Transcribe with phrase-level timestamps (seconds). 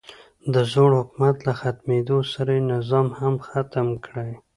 [0.53, 4.31] د زوړ حکومت له ختمېدو سره یې نظام هم ختم کړی.